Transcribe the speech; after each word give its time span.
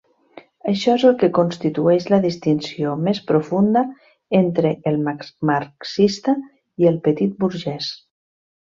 Això 0.69 0.93
és 0.99 1.03
el 1.09 1.11
que 1.23 1.27
constitueix 1.39 2.07
la 2.13 2.19
distinció 2.23 2.95
més 3.09 3.21
profunda 3.33 3.85
entre 4.41 4.75
el 4.95 5.01
marxista 5.13 6.39
i 6.85 6.93
el 6.95 7.03
petitburgès. 7.11 7.97